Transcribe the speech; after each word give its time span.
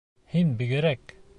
Һин 0.35 0.55
бигерәк... 0.63 1.15